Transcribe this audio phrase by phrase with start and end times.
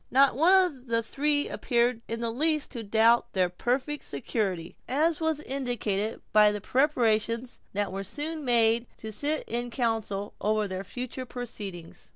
[0.09, 5.21] Not one of the three appeared in the least to doubt their perfect security, as
[5.21, 10.83] was indicated by the preparations that were soon made to sit in council over their
[10.83, 12.09] future proceedings.